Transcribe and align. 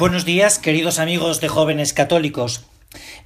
Buenos 0.00 0.24
días, 0.24 0.58
queridos 0.58 0.98
amigos 0.98 1.42
de 1.42 1.48
jóvenes 1.48 1.92
católicos. 1.92 2.64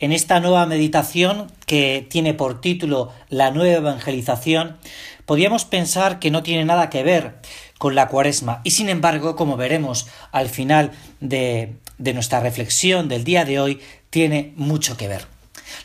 En 0.01 0.11
esta 0.11 0.41
nueva 0.41 0.67
meditación 0.67 1.47
que 1.67 2.05
tiene 2.11 2.35
por 2.35 2.61
título 2.61 3.13
La 3.29 3.53
nueva 3.53 3.77
evangelización, 3.77 4.77
podríamos 5.25 5.67
pensar 5.67 6.19
que 6.19 6.33
no 6.33 6.43
tiene 6.43 6.65
nada 6.65 6.91
que 6.91 7.05
ver 7.05 7.37
con 7.79 7.95
la 7.95 8.09
cuaresma 8.09 8.61
y 8.65 8.73
sin 8.73 8.89
embargo, 8.89 9.37
como 9.37 9.57
veremos 9.57 10.09
al 10.33 10.49
final 10.49 10.91
de, 11.21 11.77
de 11.99 12.13
nuestra 12.13 12.41
reflexión 12.41 13.07
del 13.07 13.23
día 13.23 13.45
de 13.45 13.61
hoy, 13.61 13.81
tiene 14.11 14.53
mucho 14.57 14.97
que 14.97 15.07
ver. 15.07 15.29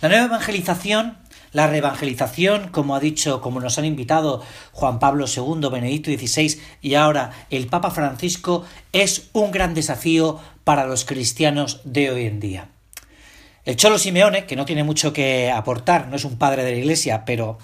La 0.02 0.10
nueva 0.10 0.26
evangelización 0.26 1.20
la 1.52 1.68
reevangelización, 1.68 2.70
como 2.70 2.96
ha 2.96 3.00
dicho, 3.00 3.42
como 3.42 3.60
nos 3.60 3.78
han 3.78 3.86
invitado 3.86 4.42
Juan 4.72 5.00
Pablo 5.00 5.26
II, 5.28 5.70
Benedicto 5.72 6.12
XVI 6.12 6.60
y 6.82 6.96
ahora 6.96 7.32
el 7.50 7.68
Papa 7.68 7.92
Francisco, 7.92 8.64
es 8.94 9.30
un 9.34 9.52
gran 9.52 9.74
desafío 9.74 10.40
para 10.64 10.86
los 10.86 11.06
cristianos 11.06 11.82
de 11.84 12.12
hoy 12.12 12.26
en 12.26 12.40
día. 12.40 12.70
El 13.66 13.76
Cholo 13.76 13.98
Simeone, 13.98 14.46
que 14.46 14.56
no 14.56 14.66
tiene 14.66 14.84
mucho 14.84 15.14
que 15.14 15.52
aportar, 15.52 16.08
no 16.08 16.16
es 16.16 16.26
un 16.26 16.38
padre 16.38 16.64
de 16.64 16.72
la 16.72 16.78
Iglesia, 16.78 17.26
pero, 17.26 17.58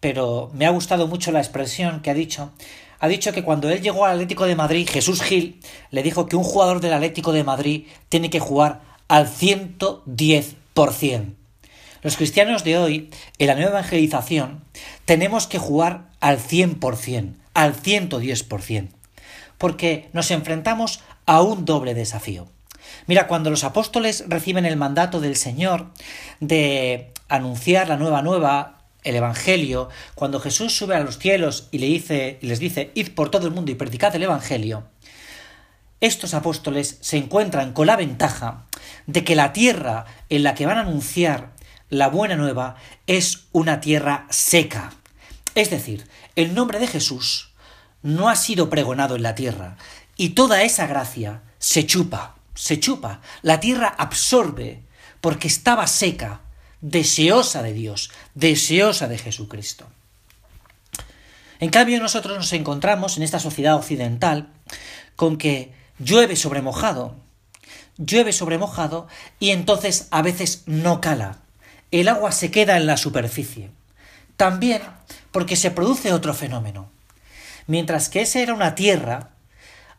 pero 0.00 0.50
me 0.54 0.66
ha 0.66 0.70
gustado 0.70 1.06
mucho 1.06 1.32
la 1.32 1.40
expresión 1.40 2.00
que 2.00 2.10
ha 2.10 2.14
dicho, 2.14 2.52
ha 3.00 3.08
dicho 3.08 3.32
que 3.32 3.42
cuando 3.42 3.68
él 3.68 3.82
llegó 3.82 4.06
al 4.06 4.12
Atlético 4.12 4.46
de 4.46 4.56
Madrid, 4.56 4.88
Jesús 4.90 5.20
Gil 5.22 5.60
le 5.90 6.02
dijo 6.02 6.26
que 6.26 6.36
un 6.36 6.44
jugador 6.44 6.80
del 6.80 6.94
Atlético 6.94 7.32
de 7.32 7.44
Madrid 7.44 7.86
tiene 8.08 8.30
que 8.30 8.40
jugar 8.40 8.80
al 9.08 9.26
110%. 9.26 11.34
Los 12.04 12.18
cristianos 12.18 12.64
de 12.64 12.76
hoy, 12.76 13.08
en 13.38 13.46
la 13.46 13.54
nueva 13.54 13.70
evangelización, 13.70 14.62
tenemos 15.06 15.46
que 15.46 15.56
jugar 15.56 16.10
al 16.20 16.38
100%, 16.38 17.32
al 17.54 17.74
110%, 17.74 18.88
porque 19.56 20.10
nos 20.12 20.30
enfrentamos 20.30 21.00
a 21.24 21.40
un 21.40 21.64
doble 21.64 21.94
desafío. 21.94 22.46
Mira, 23.06 23.26
cuando 23.26 23.48
los 23.48 23.64
apóstoles 23.64 24.24
reciben 24.28 24.66
el 24.66 24.76
mandato 24.76 25.18
del 25.18 25.34
Señor 25.34 25.92
de 26.40 27.10
anunciar 27.30 27.88
la 27.88 27.96
nueva 27.96 28.20
nueva, 28.20 28.82
el 29.02 29.16
Evangelio, 29.16 29.88
cuando 30.14 30.40
Jesús 30.40 30.76
sube 30.76 30.94
a 30.94 31.00
los 31.00 31.18
cielos 31.18 31.68
y 31.70 31.78
le 31.78 31.86
dice, 31.86 32.38
les 32.42 32.58
dice, 32.58 32.90
id 32.92 33.14
por 33.14 33.30
todo 33.30 33.46
el 33.46 33.54
mundo 33.54 33.72
y 33.72 33.76
predicad 33.76 34.14
el 34.14 34.24
Evangelio, 34.24 34.84
estos 36.02 36.34
apóstoles 36.34 36.98
se 37.00 37.16
encuentran 37.16 37.72
con 37.72 37.86
la 37.86 37.96
ventaja 37.96 38.66
de 39.06 39.24
que 39.24 39.34
la 39.34 39.54
tierra 39.54 40.04
en 40.28 40.42
la 40.42 40.54
que 40.54 40.66
van 40.66 40.76
a 40.76 40.82
anunciar 40.82 41.53
la 41.94 42.08
buena 42.08 42.34
nueva 42.34 42.74
es 43.06 43.44
una 43.52 43.80
tierra 43.80 44.26
seca. 44.28 44.92
Es 45.54 45.70
decir, 45.70 46.08
el 46.34 46.52
nombre 46.52 46.80
de 46.80 46.88
Jesús 46.88 47.52
no 48.02 48.28
ha 48.28 48.34
sido 48.34 48.68
pregonado 48.68 49.14
en 49.14 49.22
la 49.22 49.36
tierra 49.36 49.76
y 50.16 50.30
toda 50.30 50.62
esa 50.62 50.88
gracia 50.88 51.42
se 51.58 51.86
chupa, 51.86 52.34
se 52.54 52.80
chupa. 52.80 53.20
La 53.42 53.60
tierra 53.60 53.94
absorbe 53.96 54.82
porque 55.20 55.46
estaba 55.46 55.86
seca, 55.86 56.40
deseosa 56.80 57.62
de 57.62 57.72
Dios, 57.72 58.10
deseosa 58.34 59.06
de 59.06 59.18
Jesucristo. 59.18 59.86
En 61.60 61.70
cambio, 61.70 62.00
nosotros 62.00 62.36
nos 62.36 62.52
encontramos 62.52 63.16
en 63.16 63.22
esta 63.22 63.38
sociedad 63.38 63.76
occidental 63.76 64.52
con 65.14 65.38
que 65.38 65.72
llueve 66.00 66.34
sobre 66.34 66.60
mojado, 66.60 67.14
llueve 67.96 68.32
sobre 68.32 68.58
mojado 68.58 69.06
y 69.38 69.50
entonces 69.50 70.08
a 70.10 70.22
veces 70.22 70.64
no 70.66 71.00
cala 71.00 71.43
el 72.00 72.08
agua 72.08 72.32
se 72.32 72.50
queda 72.50 72.76
en 72.76 72.86
la 72.86 72.96
superficie. 72.96 73.70
También 74.36 74.82
porque 75.30 75.56
se 75.56 75.70
produce 75.70 76.12
otro 76.12 76.34
fenómeno. 76.34 76.90
Mientras 77.66 78.08
que 78.08 78.22
esa 78.22 78.40
era 78.40 78.54
una 78.54 78.74
tierra, 78.74 79.30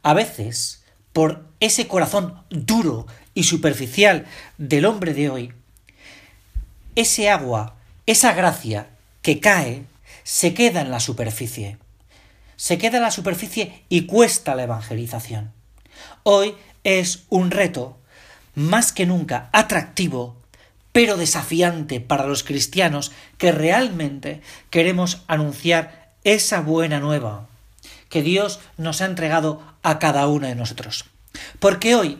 a 0.03 0.13
veces, 0.13 0.83
por 1.13 1.47
ese 1.59 1.87
corazón 1.87 2.43
duro 2.49 3.07
y 3.33 3.43
superficial 3.43 4.25
del 4.57 4.85
hombre 4.85 5.13
de 5.13 5.29
hoy, 5.29 5.53
ese 6.95 7.29
agua, 7.29 7.75
esa 8.05 8.33
gracia 8.33 8.87
que 9.21 9.39
cae, 9.39 9.83
se 10.23 10.53
queda 10.53 10.81
en 10.81 10.91
la 10.91 10.99
superficie. 10.99 11.77
Se 12.55 12.77
queda 12.77 12.97
en 12.97 13.03
la 13.03 13.11
superficie 13.11 13.83
y 13.89 14.05
cuesta 14.05 14.55
la 14.55 14.63
evangelización. 14.63 15.51
Hoy 16.23 16.55
es 16.83 17.23
un 17.29 17.51
reto 17.51 17.97
más 18.53 18.91
que 18.91 19.05
nunca 19.05 19.49
atractivo 19.51 20.37
pero 20.95 21.17
desafiante 21.17 21.99
para 21.99 22.25
los 22.25 22.45
cristianos 22.45 23.11
que 23.37 23.51
realmente 23.51 24.39
queremos 24.69 25.23
anunciar 25.27 26.13
esa 26.23 26.61
buena 26.61 27.01
nueva 27.01 27.49
que 28.07 28.21
Dios 28.21 28.61
nos 28.77 29.01
ha 29.01 29.05
entregado 29.05 29.61
a 29.83 29.99
cada 29.99 30.25
uno 30.29 30.47
de 30.47 30.55
nosotros. 30.55 31.03
Porque 31.59 31.97
hoy 31.97 32.17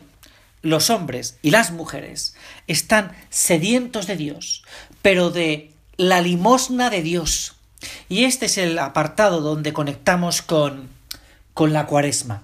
los 0.62 0.90
hombres 0.90 1.38
y 1.41 1.52
las 1.52 1.72
mujeres 1.72 2.35
están 2.68 3.16
sedientos 3.30 4.08
de 4.08 4.18
Dios, 4.18 4.66
pero 5.02 5.30
de 5.30 5.72
la 5.96 6.19
limosna 6.19 6.90
de 6.90 7.02
Dios. 7.02 7.56
Y 8.09 8.25
este 8.25 8.47
es 8.47 8.58
el 8.58 8.78
apartado 8.78 9.40
donde 9.40 9.72
conectamos 9.72 10.41
con, 10.41 10.90
con 11.53 11.72
la 11.72 11.85
cuaresma. 11.85 12.44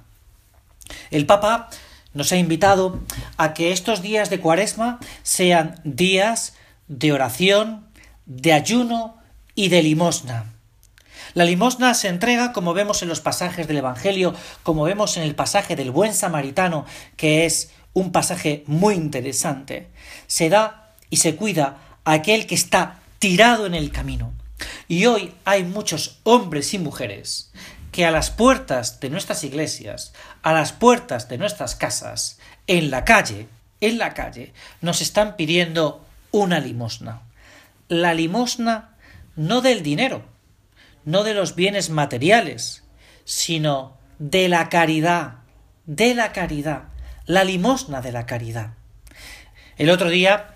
El 1.09 1.25
Papa 1.25 1.69
nos 2.13 2.31
ha 2.31 2.37
invitado 2.37 2.99
a 3.37 3.53
que 3.53 3.71
estos 3.71 4.01
días 4.01 4.29
de 4.29 4.39
cuaresma 4.39 4.99
sean 5.23 5.79
días 5.83 6.53
de 6.87 7.13
oración, 7.13 7.87
de 8.25 8.53
ayuno 8.53 9.17
y 9.55 9.69
de 9.69 9.83
limosna. 9.83 10.45
La 11.33 11.45
limosna 11.45 11.93
se 11.93 12.09
entrega, 12.09 12.51
como 12.51 12.73
vemos 12.73 13.01
en 13.01 13.09
los 13.09 13.21
pasajes 13.21 13.67
del 13.67 13.77
Evangelio, 13.77 14.35
como 14.63 14.83
vemos 14.83 15.15
en 15.15 15.23
el 15.23 15.35
pasaje 15.35 15.75
del 15.75 15.91
buen 15.91 16.13
samaritano, 16.13 16.85
que 17.15 17.45
es 17.45 17.71
un 17.93 18.11
pasaje 18.11 18.63
muy 18.67 18.95
interesante. 18.95 19.87
Se 20.27 20.49
da 20.49 20.89
y 21.09 21.17
se 21.17 21.35
cuida 21.35 21.77
a 22.03 22.13
aquel 22.13 22.47
que 22.47 22.55
está 22.55 22.99
tirado 23.19 23.65
en 23.65 23.75
el 23.75 23.91
camino. 23.91 24.33
Y 24.89 25.05
hoy 25.05 25.33
hay 25.45 25.63
muchos 25.63 26.19
hombres 26.23 26.73
y 26.73 26.79
mujeres 26.79 27.51
que 27.91 28.05
a 28.05 28.11
las 28.11 28.31
puertas 28.31 28.99
de 28.99 29.09
nuestras 29.09 29.43
iglesias, 29.43 30.13
a 30.41 30.53
las 30.53 30.71
puertas 30.71 31.27
de 31.27 31.37
nuestras 31.37 31.75
casas, 31.75 32.39
en 32.67 32.89
la 32.89 33.03
calle, 33.05 33.47
en 33.81 33.97
la 33.97 34.13
calle, 34.13 34.53
nos 34.79 35.01
están 35.01 35.35
pidiendo 35.35 36.05
una 36.31 36.59
limosna. 36.59 37.21
La 37.89 38.13
limosna 38.13 38.95
no 39.35 39.61
del 39.61 39.83
dinero, 39.83 40.23
no 41.03 41.23
de 41.23 41.33
los 41.33 41.55
bienes 41.55 41.89
materiales, 41.89 42.83
sino 43.25 43.97
de 44.19 44.47
la 44.47 44.69
caridad, 44.69 45.35
de 45.85 46.15
la 46.15 46.31
caridad, 46.31 46.83
la 47.25 47.43
limosna 47.43 48.01
de 48.01 48.11
la 48.11 48.25
caridad. 48.25 48.73
El 49.77 49.89
otro 49.89 50.09
día 50.09 50.55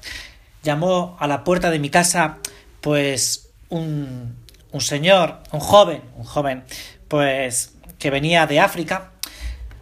llamó 0.64 1.18
a 1.20 1.28
la 1.28 1.44
puerta 1.44 1.70
de 1.70 1.80
mi 1.80 1.90
casa, 1.90 2.38
pues, 2.80 3.50
un, 3.70 4.38
un 4.72 4.82
señor, 4.82 5.42
un 5.52 5.60
joven, 5.60 6.02
un 6.16 6.24
joven 6.24 6.64
pues 7.08 7.74
que 8.00 8.10
venía 8.10 8.46
de 8.48 8.60
África, 8.60 9.12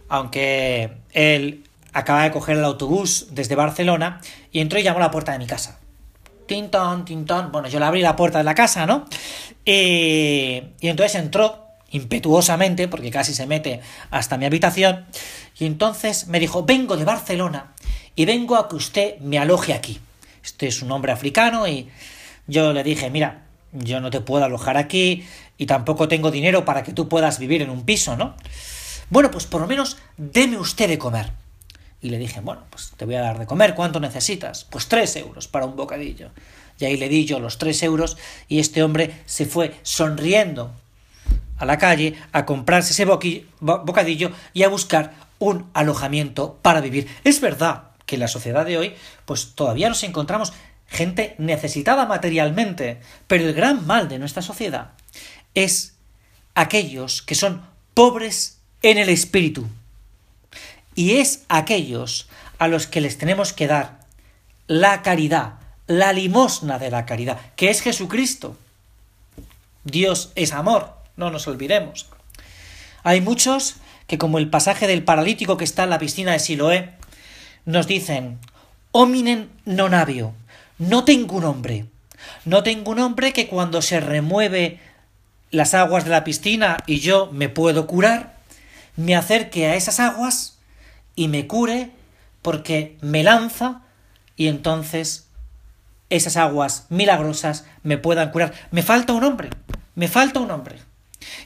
aunque 0.08 0.92
él 1.12 1.64
acaba 1.92 2.24
de 2.24 2.30
coger 2.30 2.56
el 2.56 2.64
autobús 2.64 3.28
desde 3.30 3.54
Barcelona 3.54 4.20
y 4.52 4.60
entró 4.60 4.78
y 4.78 4.82
llamó 4.82 4.98
a 4.98 5.02
la 5.02 5.10
puerta 5.10 5.32
de 5.32 5.38
mi 5.38 5.46
casa. 5.46 5.78
Tintón, 6.46 7.04
tintón. 7.04 7.52
Bueno, 7.52 7.68
yo 7.68 7.78
le 7.78 7.86
abrí 7.86 8.00
la 8.02 8.16
puerta 8.16 8.38
de 8.38 8.44
la 8.44 8.54
casa, 8.54 8.86
¿no? 8.86 9.06
Y, 9.64 10.62
y 10.80 10.88
entonces 10.88 11.14
entró 11.14 11.64
impetuosamente, 11.90 12.88
porque 12.88 13.10
casi 13.10 13.32
se 13.32 13.46
mete 13.46 13.80
hasta 14.10 14.36
mi 14.36 14.44
habitación, 14.46 15.06
y 15.56 15.64
entonces 15.64 16.26
me 16.26 16.40
dijo, 16.40 16.64
vengo 16.64 16.96
de 16.96 17.04
Barcelona 17.04 17.72
y 18.16 18.24
vengo 18.24 18.56
a 18.56 18.68
que 18.68 18.74
usted 18.74 19.18
me 19.20 19.38
aloje 19.38 19.72
aquí. 19.72 20.00
Este 20.42 20.66
es 20.66 20.82
un 20.82 20.90
hombre 20.90 21.12
africano 21.12 21.68
y 21.68 21.88
yo 22.48 22.72
le 22.72 22.82
dije, 22.82 23.10
mira, 23.10 23.43
yo 23.74 24.00
no 24.00 24.10
te 24.10 24.20
puedo 24.20 24.44
alojar 24.44 24.76
aquí, 24.76 25.26
y 25.58 25.66
tampoco 25.66 26.08
tengo 26.08 26.30
dinero 26.30 26.64
para 26.64 26.82
que 26.82 26.92
tú 26.92 27.08
puedas 27.08 27.38
vivir 27.38 27.62
en 27.62 27.70
un 27.70 27.84
piso, 27.84 28.16
¿no? 28.16 28.34
Bueno, 29.10 29.30
pues 29.30 29.46
por 29.46 29.60
lo 29.60 29.66
menos 29.66 29.98
deme 30.16 30.58
usted 30.58 30.88
de 30.88 30.98
comer. 30.98 31.30
Y 32.00 32.10
le 32.10 32.18
dije, 32.18 32.40
bueno, 32.40 32.62
pues 32.70 32.92
te 32.96 33.04
voy 33.04 33.14
a 33.14 33.20
dar 33.20 33.38
de 33.38 33.46
comer, 33.46 33.74
¿cuánto 33.74 34.00
necesitas? 34.00 34.64
Pues 34.64 34.88
tres 34.88 35.16
euros 35.16 35.48
para 35.48 35.66
un 35.66 35.76
bocadillo. 35.76 36.30
Y 36.78 36.84
ahí 36.84 36.96
le 36.96 37.08
di 37.08 37.24
yo 37.24 37.38
los 37.38 37.58
tres 37.58 37.82
euros 37.82 38.16
y 38.48 38.58
este 38.58 38.82
hombre 38.82 39.22
se 39.26 39.46
fue 39.46 39.74
sonriendo 39.82 40.72
a 41.56 41.64
la 41.64 41.78
calle 41.78 42.14
a 42.32 42.44
comprarse 42.44 42.92
ese 42.92 43.04
bocadillo 43.04 44.32
y 44.52 44.64
a 44.64 44.68
buscar 44.68 45.14
un 45.38 45.70
alojamiento 45.72 46.58
para 46.62 46.80
vivir. 46.80 47.08
Es 47.22 47.40
verdad 47.40 47.84
que 48.06 48.16
en 48.16 48.20
la 48.20 48.28
sociedad 48.28 48.66
de 48.66 48.76
hoy, 48.76 48.94
pues 49.24 49.54
todavía 49.54 49.88
nos 49.88 50.02
encontramos 50.02 50.52
gente 50.86 51.34
necesitada 51.38 52.06
materialmente, 52.06 53.00
pero 53.26 53.44
el 53.44 53.54
gran 53.54 53.86
mal 53.86 54.08
de 54.08 54.18
nuestra 54.18 54.42
sociedad 54.42 54.92
es 55.54 55.94
aquellos 56.54 57.22
que 57.22 57.34
son 57.34 57.62
pobres 57.94 58.58
en 58.82 58.98
el 58.98 59.08
espíritu. 59.08 59.66
Y 60.94 61.16
es 61.16 61.42
aquellos 61.48 62.28
a 62.58 62.68
los 62.68 62.86
que 62.86 63.00
les 63.00 63.18
tenemos 63.18 63.52
que 63.52 63.66
dar 63.66 64.00
la 64.66 65.02
caridad, 65.02 65.54
la 65.86 66.12
limosna 66.12 66.78
de 66.78 66.90
la 66.90 67.06
caridad, 67.06 67.38
que 67.56 67.70
es 67.70 67.82
Jesucristo. 67.82 68.56
Dios 69.84 70.32
es 70.34 70.52
amor, 70.52 70.94
no 71.16 71.30
nos 71.30 71.46
olvidemos. 71.46 72.06
Hay 73.02 73.20
muchos 73.20 73.76
que, 74.06 74.18
como 74.18 74.38
el 74.38 74.48
pasaje 74.48 74.86
del 74.86 75.04
paralítico 75.04 75.56
que 75.56 75.64
está 75.64 75.84
en 75.84 75.90
la 75.90 75.98
piscina 75.98 76.32
de 76.32 76.38
Siloé, 76.38 76.94
nos 77.64 77.86
dicen, 77.86 78.38
hominen 78.92 79.50
non 79.64 79.96
avio, 79.96 80.36
no 80.78 81.04
tengo 81.04 81.36
un 81.36 81.44
hombre. 81.44 81.86
No 82.44 82.62
tengo 82.62 82.92
un 82.92 82.98
hombre 82.98 83.32
que 83.32 83.48
cuando 83.48 83.82
se 83.82 84.00
remueve 84.00 84.80
las 85.50 85.74
aguas 85.74 86.04
de 86.04 86.10
la 86.10 86.24
piscina 86.24 86.78
y 86.86 87.00
yo 87.00 87.30
me 87.32 87.48
puedo 87.48 87.86
curar, 87.86 88.38
me 88.96 89.14
acerque 89.14 89.66
a 89.66 89.76
esas 89.76 90.00
aguas 90.00 90.58
y 91.14 91.28
me 91.28 91.46
cure 91.46 91.90
porque 92.42 92.96
me 93.00 93.22
lanza 93.22 93.82
y 94.36 94.48
entonces 94.48 95.26
esas 96.10 96.36
aguas 96.36 96.86
milagrosas 96.88 97.64
me 97.82 97.98
puedan 97.98 98.30
curar. 98.30 98.52
Me 98.70 98.82
falta 98.82 99.12
un 99.12 99.24
hombre, 99.24 99.50
me 99.94 100.08
falta 100.08 100.40
un 100.40 100.50
hombre. 100.50 100.78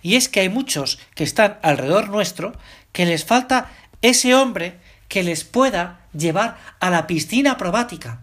Y 0.02 0.16
es 0.16 0.28
que 0.28 0.40
hay 0.40 0.48
muchos 0.48 0.98
que 1.14 1.25
están 1.25 1.58
alrededor 1.62 2.08
nuestro 2.08 2.52
que 2.92 3.06
les 3.06 3.25
falta 3.25 3.70
ese 4.02 4.34
hombre 4.34 4.78
que 5.08 5.22
les 5.22 5.44
pueda 5.44 6.00
llevar 6.12 6.58
a 6.80 6.90
la 6.90 7.06
piscina 7.06 7.56
probática. 7.56 8.20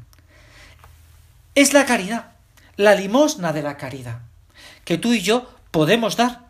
Es 1.55 1.71
la 1.71 1.85
caridad, 1.85 2.33
la 2.75 2.95
limosna 2.95 3.53
de 3.53 3.61
la 3.61 3.77
caridad, 3.77 4.19
que 4.83 4.97
tú 4.97 5.13
y 5.13 5.21
yo 5.21 5.49
podemos 5.71 6.17
dar. 6.17 6.41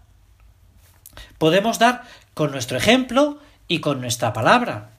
Podemos 1.38 1.78
dar 1.78 2.04
con 2.34 2.52
nuestro 2.52 2.76
ejemplo 2.76 3.40
y 3.68 3.82
con 3.82 4.02
nuestra 4.02 4.34
palabra. 4.34 4.90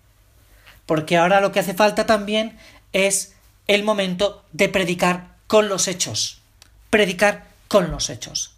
Porque 0.87 1.17
ahora 1.17 1.41
lo 1.41 1.51
que 1.51 1.59
hace 1.59 1.75
falta 1.75 2.07
también 2.07 2.57
es 2.93 3.35
el 3.67 3.83
momento 3.83 4.45
de 4.53 4.69
predicar 4.69 5.35
con 5.49 5.69
los 5.69 5.89
hechos. 5.89 6.39
Predicar 6.89 7.45
con 7.67 7.91
los 7.91 8.09
hechos. 8.09 8.53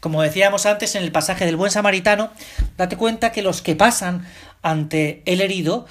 Como 0.00 0.20
decíamos 0.20 0.66
antes 0.66 0.94
en 0.96 1.02
el 1.02 1.12
pasaje 1.12 1.46
del 1.46 1.56
buen 1.56 1.70
samaritano, 1.70 2.30
date 2.76 2.98
cuenta 2.98 3.32
que 3.32 3.40
los 3.40 3.62
que 3.62 3.74
pasan 3.74 4.28
ante 4.60 5.22
el 5.24 5.40
herido, 5.40 5.86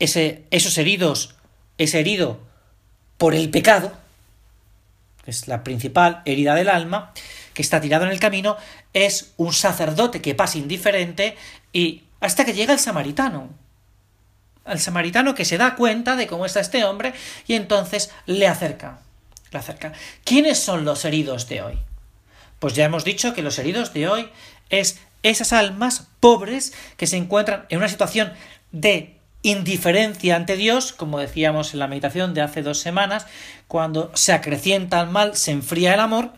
ese, 0.00 0.42
esos 0.50 0.76
heridos, 0.76 1.36
ese 1.78 2.00
herido 2.00 2.40
por 3.16 3.36
el 3.36 3.48
pecado, 3.50 3.92
es 5.28 5.48
la 5.48 5.62
principal 5.62 6.22
herida 6.24 6.54
del 6.54 6.68
alma, 6.68 7.12
que 7.54 7.62
está 7.62 7.80
tirado 7.80 8.04
en 8.04 8.10
el 8.10 8.20
camino, 8.20 8.56
es 8.92 9.32
un 9.36 9.52
sacerdote 9.52 10.22
que 10.22 10.34
pasa 10.34 10.58
indiferente 10.58 11.36
y 11.72 12.04
hasta 12.20 12.44
que 12.44 12.54
llega 12.54 12.72
el 12.72 12.78
samaritano. 12.78 13.50
Al 14.64 14.80
samaritano 14.80 15.34
que 15.34 15.44
se 15.44 15.58
da 15.58 15.76
cuenta 15.76 16.16
de 16.16 16.26
cómo 16.26 16.46
está 16.46 16.60
este 16.60 16.84
hombre 16.84 17.12
y 17.46 17.54
entonces 17.54 18.10
le 18.26 18.46
acerca. 18.46 19.00
Le 19.50 19.58
acerca. 19.58 19.92
¿Quiénes 20.24 20.58
son 20.58 20.84
los 20.84 21.04
heridos 21.04 21.48
de 21.48 21.62
hoy? 21.62 21.78
Pues 22.58 22.74
ya 22.74 22.84
hemos 22.84 23.04
dicho 23.04 23.34
que 23.34 23.42
los 23.42 23.58
heridos 23.58 23.92
de 23.92 24.08
hoy 24.08 24.28
es 24.70 25.00
esas 25.22 25.52
almas 25.52 26.08
pobres 26.20 26.72
que 26.96 27.06
se 27.06 27.16
encuentran 27.16 27.66
en 27.68 27.78
una 27.78 27.88
situación 27.88 28.32
de 28.72 29.17
indiferencia 29.42 30.36
ante 30.36 30.56
Dios, 30.56 30.92
como 30.92 31.18
decíamos 31.18 31.72
en 31.72 31.80
la 31.80 31.86
meditación 31.86 32.34
de 32.34 32.42
hace 32.42 32.62
dos 32.62 32.78
semanas, 32.80 33.26
cuando 33.66 34.10
se 34.14 34.32
acrecienta 34.32 35.00
el 35.00 35.10
mal, 35.10 35.36
se 35.36 35.52
enfría 35.52 35.94
el 35.94 36.00
amor, 36.00 36.32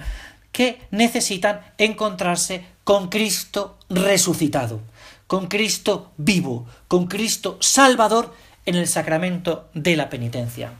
que 0.52 0.80
necesitan 0.90 1.60
encontrarse 1.78 2.64
con 2.84 3.08
Cristo 3.08 3.78
resucitado, 3.88 4.80
con 5.26 5.46
Cristo 5.46 6.10
vivo, 6.16 6.66
con 6.88 7.06
Cristo 7.06 7.56
salvador 7.60 8.34
en 8.66 8.74
el 8.74 8.88
sacramento 8.88 9.68
de 9.74 9.96
la 9.96 10.10
penitencia. 10.10 10.72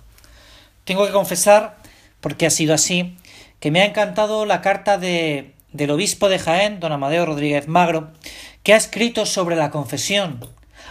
Tengo 0.85 1.07
que 1.07 1.13
confesar, 1.13 1.77
porque 2.21 2.47
ha 2.47 2.51
sido 2.51 2.75
así, 2.75 3.17
que 3.61 3.71
me 3.71 3.81
ha 3.81 3.87
encantado 3.87 4.45
la 4.47 4.61
carta 4.61 4.99
de, 4.99 5.55
del 5.73 5.91
obispo 5.91 6.29
de 6.29 6.39
Jaén, 6.39 6.81
don 6.81 6.93
Amadeo 6.93 7.27
Rodríguez 7.27 7.69
Magro, 7.69 8.11
que 8.63 8.75
ha 8.75 8.77
escrito 8.77 9.25
sobre 9.27 9.57
la 9.57 9.71
confesión, 9.71 10.41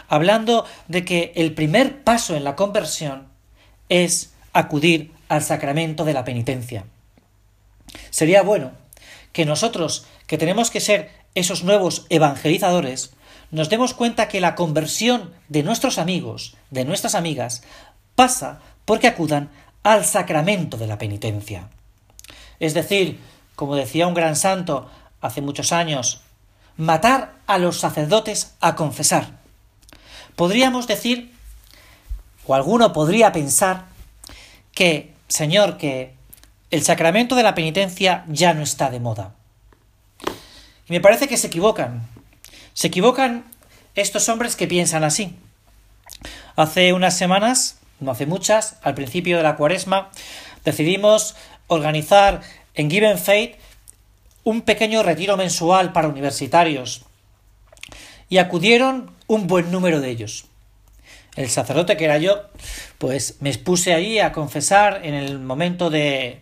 hablando 0.09 0.65
de 0.87 1.05
que 1.05 1.31
el 1.35 1.53
primer 1.53 2.03
paso 2.03 2.35
en 2.35 2.43
la 2.43 2.55
conversión 2.55 3.27
es 3.87 4.33
acudir 4.51 5.11
al 5.29 5.43
sacramento 5.43 6.03
de 6.03 6.13
la 6.13 6.25
penitencia. 6.25 6.85
Sería 8.09 8.41
bueno 8.41 8.71
que 9.31 9.45
nosotros, 9.45 10.05
que 10.27 10.37
tenemos 10.37 10.71
que 10.71 10.81
ser 10.81 11.11
esos 11.35 11.63
nuevos 11.63 12.05
evangelizadores, 12.09 13.11
nos 13.51 13.69
demos 13.69 13.93
cuenta 13.93 14.27
que 14.27 14.41
la 14.41 14.55
conversión 14.55 15.33
de 15.47 15.63
nuestros 15.63 15.97
amigos, 15.97 16.55
de 16.69 16.85
nuestras 16.85 17.15
amigas, 17.15 17.63
pasa 18.15 18.59
porque 18.85 19.07
acudan 19.07 19.49
al 19.83 20.05
sacramento 20.05 20.77
de 20.77 20.87
la 20.87 20.97
penitencia. 20.97 21.69
Es 22.59 22.73
decir, 22.73 23.19
como 23.55 23.75
decía 23.75 24.07
un 24.07 24.13
gran 24.13 24.35
santo 24.35 24.89
hace 25.21 25.41
muchos 25.41 25.71
años, 25.71 26.21
matar 26.77 27.35
a 27.47 27.57
los 27.57 27.79
sacerdotes 27.79 28.55
a 28.61 28.75
confesar. 28.75 29.38
Podríamos 30.39 30.87
decir, 30.87 31.33
o 32.47 32.55
alguno 32.55 32.93
podría 32.93 33.33
pensar, 33.33 33.87
que, 34.71 35.11
Señor, 35.27 35.75
que 35.77 36.13
el 36.71 36.81
sacramento 36.81 37.35
de 37.35 37.43
la 37.43 37.55
penitencia 37.55 38.23
ya 38.29 38.53
no 38.53 38.61
está 38.61 38.89
de 38.89 39.01
moda. 39.01 39.35
Y 40.87 40.93
me 40.93 41.01
parece 41.01 41.27
que 41.27 41.35
se 41.35 41.47
equivocan. 41.47 42.07
Se 42.73 42.87
equivocan 42.87 43.43
estos 43.95 44.29
hombres 44.29 44.55
que 44.55 44.65
piensan 44.65 45.03
así. 45.03 45.35
Hace 46.55 46.93
unas 46.93 47.17
semanas, 47.17 47.79
no 47.99 48.09
hace 48.09 48.25
muchas, 48.25 48.77
al 48.81 48.95
principio 48.95 49.35
de 49.35 49.43
la 49.43 49.57
cuaresma, 49.57 50.09
decidimos 50.63 51.35
organizar 51.67 52.43
en 52.75 52.89
Given 52.89 53.17
Faith 53.17 53.57
un 54.45 54.61
pequeño 54.61 55.03
retiro 55.03 55.35
mensual 55.35 55.91
para 55.91 56.07
universitarios. 56.07 57.03
Y 58.29 58.37
acudieron 58.37 59.18
un 59.29 59.47
buen 59.47 59.71
número 59.71 60.01
de 60.01 60.09
ellos. 60.09 60.45
El 61.35 61.49
sacerdote 61.49 61.95
que 61.95 62.05
era 62.05 62.17
yo, 62.17 62.49
pues 62.97 63.35
me 63.39 63.49
expuse 63.49 63.93
allí 63.93 64.19
a 64.19 64.33
confesar 64.33 65.01
en 65.05 65.13
el 65.13 65.39
momento 65.39 65.89
de 65.89 66.41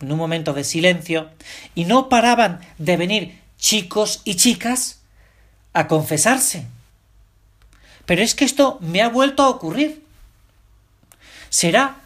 en 0.00 0.12
un 0.12 0.16
momento 0.16 0.54
de 0.54 0.64
silencio 0.64 1.28
y 1.74 1.84
no 1.84 2.08
paraban 2.08 2.60
de 2.78 2.96
venir 2.96 3.40
chicos 3.58 4.22
y 4.24 4.36
chicas 4.36 5.00
a 5.74 5.88
confesarse. 5.88 6.66
Pero 8.06 8.22
es 8.22 8.34
que 8.34 8.44
esto 8.44 8.78
me 8.80 9.02
ha 9.02 9.08
vuelto 9.08 9.42
a 9.42 9.50
ocurrir. 9.50 10.02
¿Será 11.50 11.96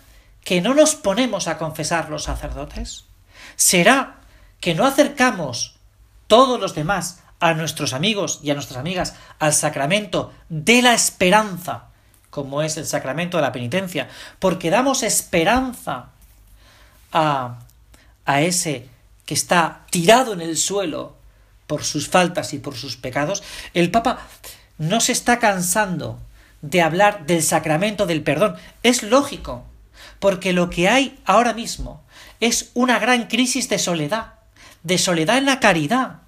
que 0.43 0.61
no 0.61 0.75
nos 0.75 0.97
ponemos 0.97 1.47
a 1.49 1.59
confesar 1.59 2.09
los 2.09 2.25
sacerdotes? 2.25 3.05
¿Será 3.57 4.17
que 4.59 4.75
no 4.75 4.87
acercamos 4.87 5.77
todos 6.27 6.59
los 6.59 6.75
demás 6.75 7.24
a 7.45 7.53
nuestros 7.53 7.93
amigos 7.93 8.41
y 8.43 8.51
a 8.51 8.55
nuestras 8.55 8.79
amigas 8.79 9.17
al 9.39 9.53
sacramento 9.53 10.33
de 10.49 10.81
la 10.81 10.95
esperanza, 10.95 11.89
como 12.31 12.63
es 12.63 12.79
el 12.79 12.87
sacramento 12.87 13.37
de 13.37 13.43
la 13.43 13.53
penitencia, 13.53 14.09
porque 14.39 14.71
damos 14.71 15.03
esperanza 15.03 16.07
a, 17.13 17.59
a 18.25 18.41
ese 18.41 18.89
que 19.27 19.35
está 19.35 19.83
tirado 19.91 20.33
en 20.33 20.41
el 20.41 20.57
suelo 20.57 21.17
por 21.67 21.85
sus 21.85 22.09
faltas 22.09 22.55
y 22.55 22.61
por 22.61 22.77
sus 22.77 22.97
pecados, 22.97 23.43
el 23.75 23.91
Papa 23.91 24.21
no 24.79 25.01
se 25.01 25.13
está 25.13 25.39
cansando 25.39 26.19
de 26.63 26.81
hablar 26.81 27.27
del 27.27 27.43
sacramento 27.43 28.07
del 28.07 28.23
perdón. 28.23 28.57
Es 28.83 29.03
lógico, 29.03 29.67
porque 30.19 30.55
lo 30.55 30.71
que 30.71 30.89
hay 30.89 31.21
ahora 31.27 31.53
mismo 31.53 32.03
es 32.41 32.71
una 32.73 32.99
gran 32.99 33.27
crisis 33.27 33.69
de 33.69 33.79
soledad, 33.79 34.33
de 34.83 34.97
soledad 34.97 35.37
en 35.37 35.45
la 35.45 35.61
caridad, 35.61 36.24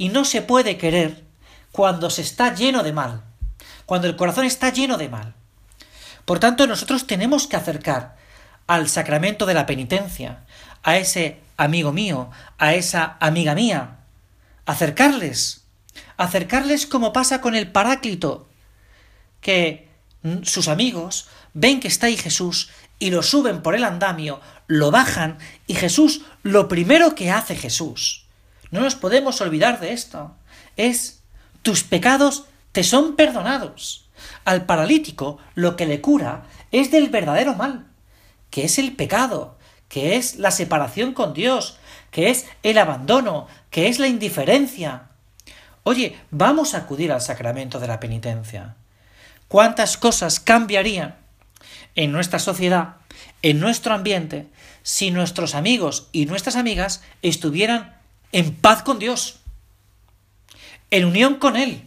y 0.00 0.08
no 0.08 0.24
se 0.24 0.40
puede 0.40 0.78
querer 0.78 1.24
cuando 1.72 2.08
se 2.08 2.22
está 2.22 2.54
lleno 2.54 2.82
de 2.82 2.94
mal, 2.94 3.22
cuando 3.84 4.06
el 4.06 4.16
corazón 4.16 4.46
está 4.46 4.70
lleno 4.72 4.96
de 4.96 5.10
mal. 5.10 5.34
Por 6.24 6.38
tanto, 6.38 6.66
nosotros 6.66 7.06
tenemos 7.06 7.46
que 7.46 7.56
acercar 7.56 8.16
al 8.66 8.88
sacramento 8.88 9.44
de 9.44 9.52
la 9.52 9.66
penitencia, 9.66 10.46
a 10.82 10.96
ese 10.96 11.40
amigo 11.58 11.92
mío, 11.92 12.30
a 12.56 12.72
esa 12.72 13.18
amiga 13.20 13.54
mía, 13.54 13.98
acercarles, 14.64 15.64
acercarles 16.16 16.86
como 16.86 17.12
pasa 17.12 17.42
con 17.42 17.54
el 17.54 17.70
Paráclito, 17.70 18.48
que 19.42 19.90
sus 20.44 20.68
amigos 20.68 21.28
ven 21.52 21.78
que 21.78 21.88
está 21.88 22.06
ahí 22.06 22.16
Jesús 22.16 22.70
y 22.98 23.10
lo 23.10 23.22
suben 23.22 23.60
por 23.60 23.74
el 23.74 23.84
andamio, 23.84 24.40
lo 24.66 24.90
bajan 24.90 25.36
y 25.66 25.74
Jesús, 25.74 26.22
lo 26.42 26.68
primero 26.68 27.14
que 27.14 27.30
hace 27.30 27.54
Jesús, 27.54 28.24
no 28.70 28.80
nos 28.80 28.94
podemos 28.94 29.40
olvidar 29.40 29.80
de 29.80 29.92
esto, 29.92 30.34
es 30.76 31.22
tus 31.62 31.82
pecados 31.84 32.44
te 32.72 32.84
son 32.84 33.16
perdonados. 33.16 34.08
Al 34.44 34.66
paralítico 34.66 35.38
lo 35.54 35.76
que 35.76 35.86
le 35.86 36.00
cura 36.00 36.44
es 36.72 36.90
del 36.90 37.08
verdadero 37.08 37.54
mal, 37.54 37.86
que 38.50 38.64
es 38.64 38.78
el 38.78 38.94
pecado, 38.94 39.58
que 39.88 40.16
es 40.16 40.36
la 40.36 40.50
separación 40.50 41.14
con 41.14 41.34
Dios, 41.34 41.78
que 42.10 42.30
es 42.30 42.46
el 42.62 42.78
abandono, 42.78 43.46
que 43.70 43.88
es 43.88 43.98
la 43.98 44.06
indiferencia. 44.06 45.08
Oye, 45.82 46.18
vamos 46.30 46.74
a 46.74 46.78
acudir 46.78 47.12
al 47.12 47.20
sacramento 47.20 47.80
de 47.80 47.88
la 47.88 48.00
penitencia. 48.00 48.76
¿Cuántas 49.48 49.96
cosas 49.96 50.38
cambiarían 50.38 51.16
en 51.96 52.12
nuestra 52.12 52.38
sociedad, 52.38 52.96
en 53.42 53.58
nuestro 53.58 53.94
ambiente, 53.94 54.46
si 54.82 55.10
nuestros 55.10 55.54
amigos 55.54 56.08
y 56.12 56.26
nuestras 56.26 56.56
amigas 56.56 57.02
estuvieran 57.22 57.99
en 58.32 58.54
paz 58.54 58.82
con 58.82 58.98
Dios, 58.98 59.40
en 60.90 61.04
unión 61.04 61.36
con 61.36 61.56
Él. 61.56 61.82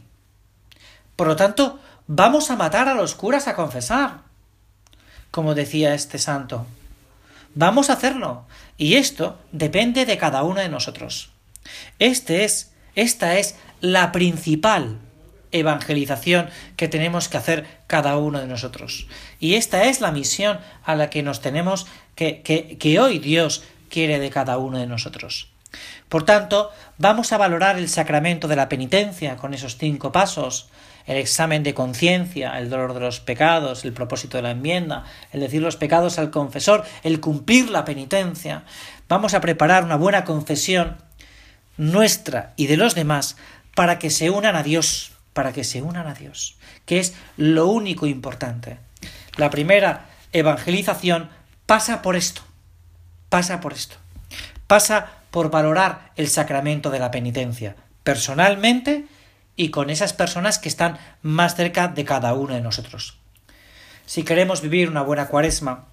Por 1.16 1.28
lo 1.28 1.36
tanto, 1.36 1.80
vamos 2.08 2.50
a 2.50 2.56
matar 2.56 2.88
a 2.88 2.96
los 2.96 3.16
curas 3.16 3.48
a 3.48 3.56
confesar. 3.56 4.22
como 5.32 5.56
decía 5.56 5.96
este 5.96 6.20
santo. 6.20 6.68
Vamos 7.56 7.90
a 7.90 7.94
hacerlo. 7.94 8.46
Y 8.78 8.96
esto 8.96 9.40
depende 9.52 10.06
de 10.06 10.18
cada 10.20 10.44
uno 10.44 10.60
de 10.60 10.70
nosotros. 10.70 11.32
Este 11.98 12.44
es, 12.44 12.72
esta 12.94 13.40
es 13.40 13.56
la 13.82 14.12
principal 14.12 15.00
evangelización 15.52 16.50
que 16.76 16.88
tenemos 16.88 17.30
que 17.30 17.38
hacer 17.38 17.68
cada 17.88 18.18
uno 18.18 18.40
de 18.40 18.48
nosotros. 18.48 19.08
Y 19.40 19.56
esta 19.56 19.86
es 19.86 20.02
la 20.02 20.12
misión 20.12 20.60
a 20.84 20.96
la 20.96 21.10
que 21.10 21.24
nos 21.24 21.42
tenemos 21.42 21.88
que, 22.16 22.42
que, 22.42 22.78
que 22.78 23.00
hoy 23.00 23.20
Dios 23.20 23.64
quiere 23.90 24.20
de 24.20 24.30
cada 24.30 24.58
uno 24.58 24.80
de 24.80 24.88
nosotros. 24.88 25.53
Por 26.10 26.24
tanto, 26.24 26.72
vamos 26.98 27.34
a 27.34 27.38
valorar 27.38 27.78
el 27.78 27.90
sacramento 27.90 28.48
de 28.48 28.56
la 28.56 28.70
penitencia 28.70 29.36
con 29.36 29.54
esos 29.54 29.78
cinco 29.78 30.12
pasos, 30.12 30.70
el 31.06 31.18
examen 31.18 31.64
de 31.64 31.74
conciencia, 31.74 32.58
el 32.60 32.70
dolor 32.70 32.94
de 32.94 33.02
los 33.02 33.20
pecados, 33.20 33.84
el 33.84 33.94
propósito 33.94 34.38
de 34.38 34.44
la 34.44 34.52
enmienda, 34.52 35.04
el 35.32 35.42
decir 35.42 35.62
los 35.62 35.76
pecados 35.76 36.18
al 36.20 36.32
confesor, 36.32 36.86
el 37.04 37.20
cumplir 37.20 37.70
la 37.70 37.86
penitencia. 37.86 38.64
Vamos 39.10 39.34
a 39.34 39.42
preparar 39.42 39.84
una 39.84 39.96
buena 39.96 40.24
confesión 40.24 40.98
nuestra 41.78 42.54
y 42.56 42.68
de 42.68 42.78
los 42.78 42.96
demás 42.96 43.36
para 43.76 44.00
que 44.00 44.10
se 44.10 44.30
unan 44.30 44.56
a 44.56 44.64
Dios, 44.64 45.12
para 45.34 45.52
que 45.52 45.64
se 45.64 45.82
unan 45.82 46.08
a 46.08 46.14
Dios, 46.14 46.58
que 46.86 47.00
es 47.00 47.16
lo 47.38 47.68
único 47.68 48.06
importante. 48.06 48.78
La 49.36 49.50
primera 49.50 50.06
evangelización 50.32 51.30
pasa 51.66 52.02
por 52.02 52.16
esto, 52.16 52.42
pasa 53.30 53.60
por 53.60 53.74
esto, 53.74 53.96
pasa 54.68 55.23
por 55.34 55.50
valorar 55.50 56.12
el 56.16 56.30
sacramento 56.30 56.92
de 56.92 57.00
la 57.00 57.10
penitencia, 57.10 57.76
personalmente 58.04 59.08
y 59.56 59.70
con 59.70 59.90
esas 59.90 60.14
personas 60.14 60.60
que 60.60 60.70
están 60.70 61.00
más 61.24 61.56
cerca 61.56 61.88
de 61.88 62.06
cada 62.06 62.36
uno 62.36 62.54
de 62.54 62.62
nosotros. 62.62 63.18
Si 64.06 64.22
queremos 64.22 64.62
vivir 64.62 64.88
una 64.88 65.02
buena 65.02 65.30
cuaresma, 65.30 65.86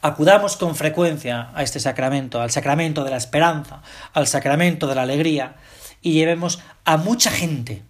acudamos 0.00 0.56
con 0.56 0.76
frecuencia 0.76 1.50
a 1.54 1.62
este 1.62 1.78
sacramento, 1.78 2.40
al 2.40 2.50
sacramento 2.50 3.04
de 3.04 3.10
la 3.10 3.18
esperanza, 3.18 3.82
al 4.14 4.26
sacramento 4.26 4.86
de 4.86 4.94
la 4.94 5.02
alegría, 5.02 5.56
y 6.00 6.14
llevemos 6.14 6.58
a 6.86 6.96
mucha 6.96 7.30
gente, 7.30 7.82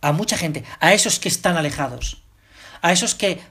a 0.00 0.12
mucha 0.12 0.38
gente, 0.38 0.64
a 0.80 0.94
esos 0.94 1.20
que 1.20 1.28
están 1.28 1.58
alejados, 1.58 2.22
a 2.80 2.90
esos 2.90 3.14
que 3.14 3.42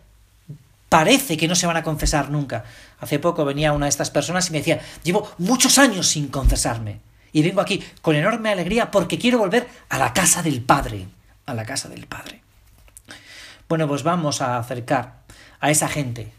parece 0.90 1.38
que 1.38 1.48
no 1.48 1.56
se 1.56 1.68
van 1.68 1.78
a 1.78 1.84
confesar 1.84 2.30
nunca. 2.30 2.64
Hace 3.00 3.20
poco 3.20 3.46
venía 3.46 3.74
una 3.74 3.86
de 3.86 3.90
estas 3.90 4.12
personas 4.12 4.50
y 4.50 4.52
me 4.52 4.60
decía, 4.60 4.80
llevo 5.04 5.30
muchos 5.38 5.78
años 5.78 6.08
sin 6.08 6.28
confesarme 6.28 7.00
y 7.36 7.44
vengo 7.44 7.60
aquí 7.60 7.84
con 8.02 8.16
enorme 8.16 8.50
alegría 8.50 8.92
porque 8.92 9.20
quiero 9.20 9.40
volver 9.40 9.68
a 9.90 9.98
la 9.98 10.14
casa 10.14 10.42
del 10.42 10.62
Padre, 10.62 11.06
a 11.46 11.54
la 11.54 11.66
casa 11.66 11.90
del 11.90 12.08
Padre. 12.08 12.40
Bueno, 13.68 13.90
pues 13.90 14.04
vamos 14.04 14.42
a 14.42 14.58
acercar 14.58 15.24
a 15.60 15.70
esa 15.70 15.90
gente, 15.90 16.32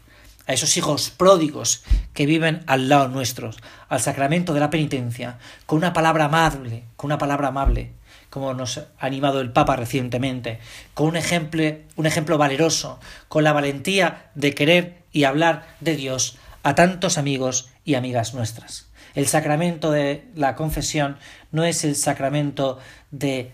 a 0.47 0.53
esos 0.53 0.75
hijos 0.75 1.11
pródigos 1.11 1.83
que 2.15 2.25
viven 2.25 2.63
al 2.65 2.89
lado 2.89 3.09
nuestros, 3.09 3.57
al 3.89 4.01
sacramento 4.01 4.55
de 4.55 4.59
la 4.59 4.71
penitencia, 4.71 5.37
con 5.67 5.77
una 5.77 5.93
palabra 5.93 6.25
amable, 6.25 6.83
con 6.95 7.09
una 7.09 7.19
palabra 7.19 7.49
amable, 7.49 7.91
como 8.37 8.53
nos 8.53 8.77
ha 8.77 8.85
animado 8.99 9.41
el 9.41 9.51
Papa 9.51 9.75
recientemente, 9.75 10.59
con 10.93 11.07
un 11.07 11.17
ejemplo, 11.17 11.63
un 11.95 12.05
ejemplo 12.05 12.37
valeroso, 12.37 12.99
con 13.29 13.43
la 13.43 13.51
valentía 13.51 14.29
de 14.35 14.53
querer 14.53 14.97
y 15.11 15.23
hablar 15.23 15.65
de 15.79 15.95
Dios 15.95 16.37
a 16.61 16.75
tantos 16.75 17.17
amigos 17.17 17.69
y 17.83 17.95
amigas 17.95 18.35
nuestras. 18.35 18.85
El 19.15 19.25
sacramento 19.25 19.89
de 19.89 20.23
la 20.35 20.53
confesión 20.53 21.17
no 21.51 21.63
es 21.63 21.83
el 21.83 21.95
sacramento 21.95 22.77
de 23.09 23.53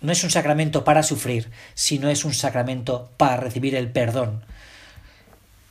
no 0.00 0.10
es 0.10 0.24
un 0.24 0.30
sacramento 0.30 0.84
para 0.84 1.02
sufrir, 1.02 1.50
sino 1.74 2.08
es 2.08 2.24
un 2.24 2.32
sacramento 2.32 3.10
para 3.18 3.36
recibir 3.36 3.74
el 3.74 3.90
perdón. 3.90 4.42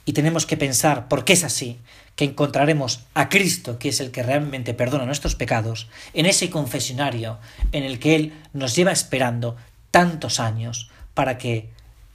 Y 0.06 0.13
tenemos 0.13 0.46
que 0.46 0.58
pensar, 0.58 1.08
porque 1.08 1.34
es 1.34 1.44
así, 1.44 1.79
que 2.18 2.26
encontraremos 2.26 3.06
a 3.14 3.30
Cristo, 3.30 3.78
que 3.78 3.90
es 3.90 4.02
el 4.02 4.12
que 4.12 4.24
realmente 4.24 4.74
perdona 4.74 5.06
nuestros 5.06 5.36
pecados, 5.36 5.88
en 6.14 6.26
ese 6.26 6.50
confesionario 6.50 7.38
en 7.72 7.84
el 7.84 8.00
que 8.00 8.16
Él 8.16 8.34
nos 8.54 8.76
lleva 8.76 8.92
esperando 8.92 9.56
tantos 9.92 10.40
años 10.40 10.90
para 11.14 11.38
que 11.38 11.70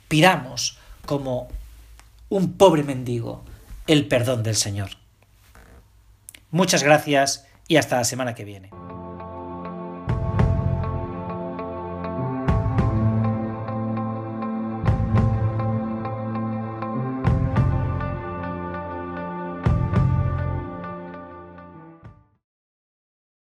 pidamos 0.09 0.79
como 1.07 1.49
un 2.29 2.55
pobre 2.55 2.83
mendigo 2.83 3.45
el 3.87 4.09
perdón 4.09 4.43
del 4.43 4.57
Señor. 4.57 4.91
Muchas 6.51 6.83
gracias 6.83 7.47
y 7.69 7.77
hasta 7.77 7.97
la 7.97 8.05
semana 8.05 8.35
que 8.35 8.45
viene. 8.45 8.71